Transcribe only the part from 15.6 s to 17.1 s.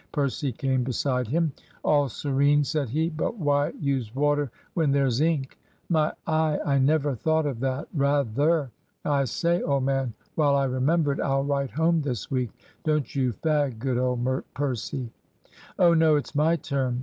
"Oh no, it's my turn."